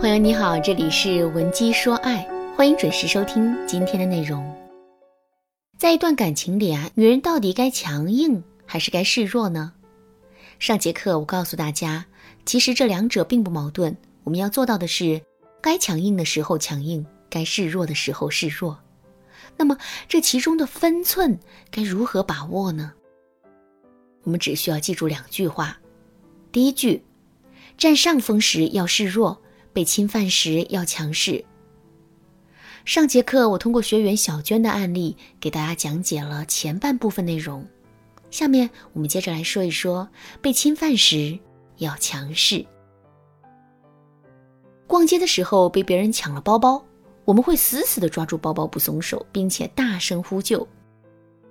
[0.00, 2.26] 朋友你好，这里是文姬说爱，
[2.56, 4.42] 欢迎准时收听今天的内容。
[5.76, 9.74] 在一段感情里啊，女人到底该强硬还是该示弱呢？
[10.58, 12.06] 上节课我告诉大家，
[12.46, 13.94] 其实这两者并不矛盾。
[14.24, 15.20] 我们要做到的是，
[15.60, 18.78] 该强硬的时候强硬，该示弱的时候示弱。
[19.58, 19.76] 那么
[20.08, 21.38] 这其中的分寸
[21.70, 22.94] 该如何把握呢？
[24.22, 25.78] 我们只需要记住两句话：
[26.50, 27.04] 第一句，
[27.76, 29.38] 占上风时要示弱。
[29.72, 31.44] 被侵犯时要强势。
[32.84, 37.66] 上节课我通过学员小娟的案例给大家讲解了前半部分内容，
[38.30, 40.08] 下面我们接着来说一说
[40.40, 41.38] 被侵犯时
[41.76, 42.64] 要强势。
[44.86, 46.82] 逛街的时候被别人抢了包包，
[47.24, 50.66] 我们会死死的抓住包包不松手，并且大声呼救；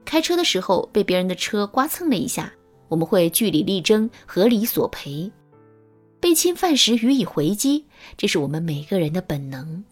[0.04, 2.52] 开车的时候被别人的车刮蹭了一下，
[2.90, 5.32] 我们会据理力争，合理索赔。
[6.20, 7.86] 被侵犯时予以回击，
[8.18, 9.84] 这是我们每个人的本能。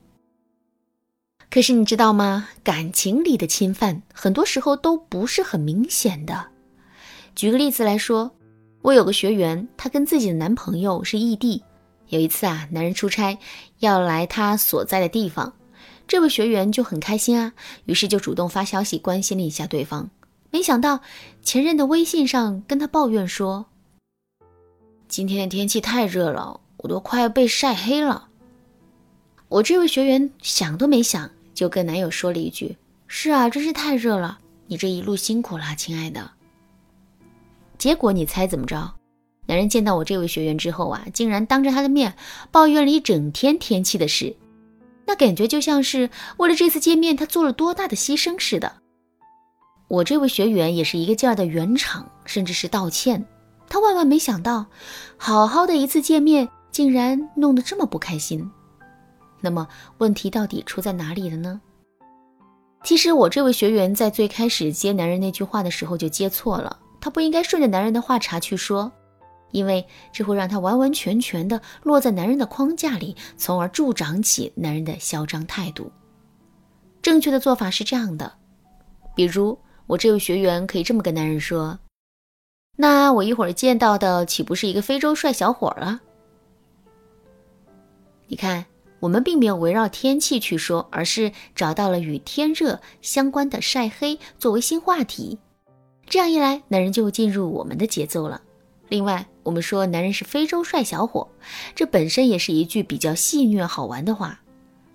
[1.50, 2.50] 可是你知道吗？
[2.64, 6.48] 感情里的侵犯很多时候都不是很明显的。
[7.36, 8.30] 举个例子来说，
[8.82, 11.64] 我有个学员，她跟自己的男朋友是异地。
[12.10, 13.38] 有一次啊，男人出差
[13.80, 15.54] 要来她所在的地方，
[16.08, 17.54] 这位学员就很开心啊，
[17.86, 20.10] 于是就主动发消息关心了一下对方。
[20.52, 21.00] 没想到
[21.42, 23.68] 前任的微信上跟他抱怨说。
[25.08, 28.28] 今天的天气太热了，我都快要被晒黑了。
[29.48, 32.76] 我这位学员想都没想，就跟男友说了一句
[33.08, 36.30] ：“是啊，真是太热了，你这一路辛苦了，亲爱的。”
[37.80, 38.94] 结果你猜怎么着？
[39.46, 42.14] 男人见到我这位学员之后啊，竟然当着他的面
[42.52, 44.36] 抱怨了一整天天气的事，
[45.06, 48.82] 那感觉就像是为了这次见面他做了多大的牺牲似的。
[49.88, 53.26] 我这位学员也是一个劲儿的圆场，甚至是道歉。
[53.70, 54.66] 他万万没想到，
[55.18, 58.50] 好好的一次见面，竟然弄得这么不开心。
[59.42, 59.68] 那么
[60.00, 61.62] 问题到底出在哪里了呢？
[62.84, 68.92] 其实我这位学员在最开始接男人那句话的时候就接错了，他不应该顺着男人的话茬去说，
[69.52, 75.92] 因为这会让他完完全全的落在男人的框架里，从而助长起男人的嚣张态度。
[77.02, 78.32] 正确的做法是这样的，
[79.16, 81.78] 比如我这位学员可以这么跟男人说。
[82.80, 86.00] 那我一会儿见到的岂不是一个非洲帅小伙啊？
[88.28, 88.64] 你看，
[89.00, 95.40] 我们并没有围绕天气去说，而是找到了与天热相关的晒黑作为新话题。
[96.06, 98.40] 这样一来，男人就进入我们的节奏了。
[98.90, 101.28] 另外，我们说男人是非洲帅小伙，
[101.74, 104.40] 这本身也是一句比较戏谑好玩的话。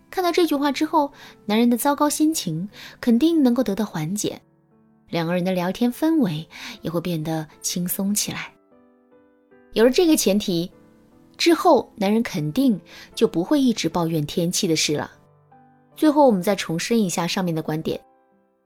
[0.09, 1.13] 看到这句话之后，
[1.47, 2.69] 男人的糟糕心情
[3.01, 4.41] 肯定能够得到缓解。
[5.13, 6.49] 两个人的聊天氛围
[6.81, 8.51] 也会变得轻松起来。
[9.75, 10.71] 有了这个前提，
[11.37, 12.81] 之后男人肯定
[13.15, 15.13] 就不会一直抱怨天气的事了。
[15.95, 18.01] 最后，我们再重申一下上面的观点：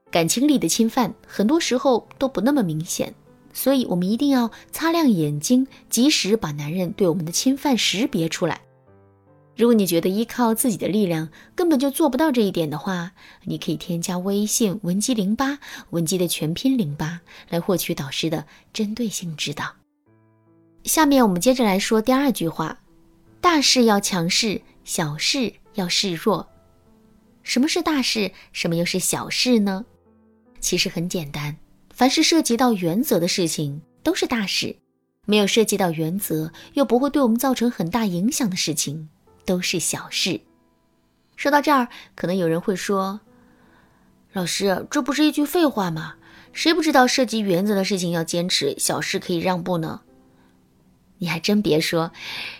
[0.09, 3.13] 感情里的侵犯很多时候都不那么明显，
[3.51, 8.61] 所以我们一定要擦亮眼睛，及时把男人对我们的侵犯识别出来。
[9.57, 13.11] 如果你觉得依靠自己的力量根本就做不到这一点的话，
[13.45, 15.57] 你可以添加微信文姬零八，
[15.89, 17.19] 文姬的全拼零八，
[17.49, 19.73] 来获取导师的针对性指导。
[20.83, 22.77] 下面我们接着来说第二句话：
[23.41, 26.47] 大事要强势，小事要示弱。
[27.41, 28.31] 什么是大事？
[28.53, 29.83] 什么又是小事呢？
[30.59, 31.57] 其实很简单，
[31.91, 34.75] 凡是涉及到原则的事情都是大事，
[35.25, 39.09] 没有涉及到原则又不会对我们造成很大影响的事情。
[39.47, 40.41] 都是小事。
[41.37, 43.21] 说到这儿，可能有人会说
[44.33, 46.15] ：“老师，这不是一句废话吗？
[46.51, 50.01] 谁不知道涉及原则的事情要坚持，小事可以让步呢？”
[51.19, 52.11] 你还真别说，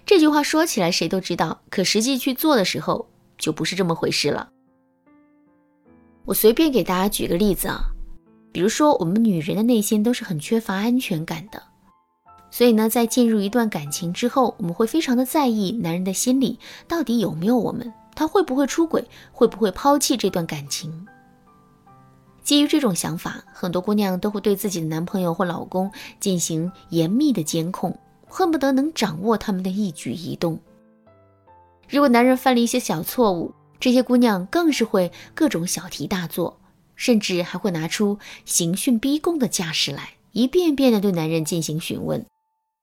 [0.06, 4.50] 这句话说起来谁都知道，可实际去做的时候就不是这么回事了。
[6.26, 7.82] 我随便给大家举个例子啊，
[8.52, 11.62] 比如说我们女人的内心都是很缺乏安全感的。
[12.50, 16.58] 所以呢，在进入一段感情之后，我们会非常的在意男人的心里
[16.88, 21.06] 到底有没有我们，他会不会出轨，会不会抛弃这段感情。
[22.42, 30.58] 基于这种想法，很多姑娘都会对自己的男朋友或老公进行严密的监控，恨不得能掌握他们的一举一动。
[31.90, 36.58] 如果男人犯了一些小错误，这些姑娘更是会各种小题大做，
[36.96, 42.26] 甚至还会拿出刑讯逼供的架势来，一遍遍的对男人进行询问。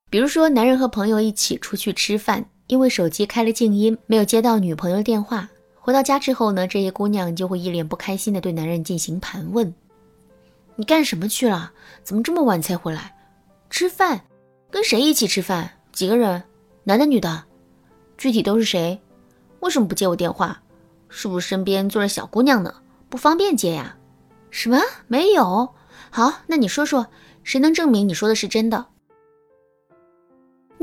[0.09, 5.49] 比如说，男人和朋友一起出去吃饭，因为手机开了静音，没有接到女朋友的电话。
[5.79, 9.73] 回到家之后呢，这些姑娘就会一脸不开心的对男人进行盘问
[10.75, 11.71] ：“你干什么去了？
[12.03, 13.15] 怎么这么晚才回来？
[13.69, 14.21] 吃饭？
[14.69, 15.69] 跟谁一起吃饭？
[15.91, 16.41] 几个人？
[16.83, 17.43] 男的女的？
[18.17, 18.99] 具体都是谁？
[19.59, 20.61] 为什么不接我电话？
[21.09, 22.73] 是不是身边坐着小姑娘呢？
[23.09, 23.97] 不方便接呀？
[24.49, 24.79] 什么？
[25.07, 25.73] 没有？
[26.09, 27.07] 好，那你说说，
[27.43, 28.85] 谁能证明你说的是真的？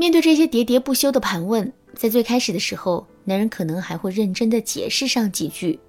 [0.03, 5.79] 面对这些喋喋不休的盘问，在最开始的时候，男人可能还会认真的解释上几句，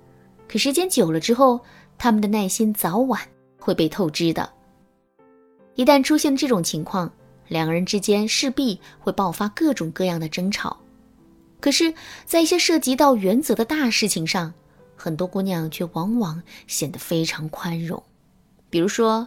[0.46, 1.58] 可时间久了之后，
[1.98, 3.20] 他们的耐心早晚
[3.58, 4.48] 会被透支的。
[5.74, 7.12] 一旦出现这种情况，
[7.48, 10.78] 两个人之间势必会爆发各种各样的争吵。
[11.58, 11.92] 可是，
[12.24, 14.54] 在一些涉及到原则的大事情上，
[14.94, 18.00] 很多姑娘却往往显得非常宽容。
[18.70, 19.26] 比如说，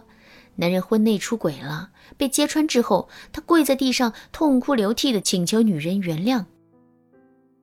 [0.60, 6.44] 男人婚内出轨了，被揭穿之后，他跪在地上痛哭流涕的请求女人原谅。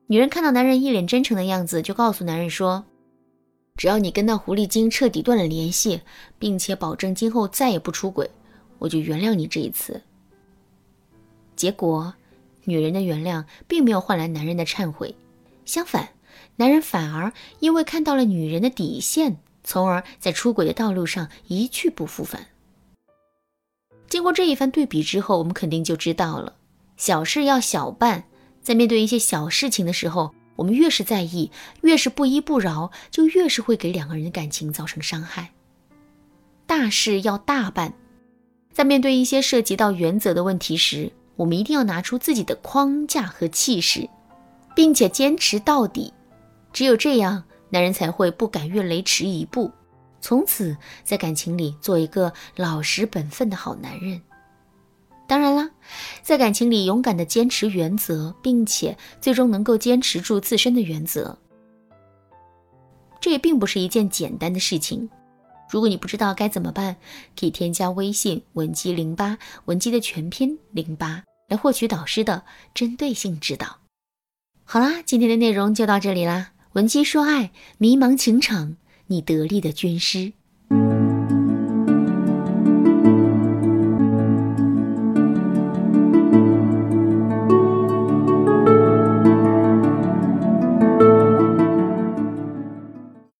[0.06, 2.84] 女人看到男人一脸真诚的样子，就告诉男人说
[3.76, 6.00] ：“只要你跟那狐狸精彻底断了联系，
[6.38, 8.30] 并且保证今后再也不出轨，
[8.78, 10.00] 我就原谅你这一次。”
[11.54, 12.14] 结果。
[12.68, 15.14] 女人的原谅并没有换来男人的忏悔，
[15.64, 16.08] 相反，
[16.56, 22.44] 男人反而因为看到了女人的底线，从而在出轨的道路上一去不复返。
[24.16, 26.54] 经过这一番对比之后，我们肯定就知道了：
[26.96, 28.24] 小事要小办，
[28.62, 31.50] 在面对一些小事情的时候，我们越是在意，
[31.82, 35.50] 越是不依不饶，就越是会给两个人的感情造成伤害。
[36.66, 37.92] 大事要大办，
[38.72, 41.12] 在面对一些涉及到原则的问题时。
[41.36, 44.08] 我们一定要拿出自己的框架和气势，
[44.74, 46.10] 并且坚持到底。
[46.72, 49.70] 只有这样，男人才会不敢越雷池一步，
[50.26, 54.20] 从此在感情里做一个老实本分的好男人。
[55.28, 55.70] 当然啦，
[56.20, 61.38] 在感情里勇敢的坚持原则，并且最终能够坚持住自身的原则，
[63.20, 65.08] 这也并不是一件简单的事情。
[65.70, 66.96] 如果你不知道该怎么办，
[67.38, 72.42] 可以添加微信文姬零八，文姬的全拼零八，来获取导师的
[72.74, 73.78] 针对性指导。
[74.64, 76.50] 好啦，今天的内容就到这里啦。
[76.72, 78.76] 文姬说爱，迷茫情场，
[79.08, 80.32] 你得力的军师。